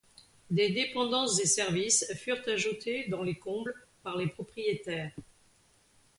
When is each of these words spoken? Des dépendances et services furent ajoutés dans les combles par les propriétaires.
Des 0.49 0.71
dépendances 0.71 1.39
et 1.41 1.45
services 1.45 2.11
furent 2.15 2.41
ajoutés 2.47 3.05
dans 3.07 3.21
les 3.21 3.35
combles 3.37 3.75
par 4.01 4.17
les 4.17 4.25
propriétaires. 4.25 5.13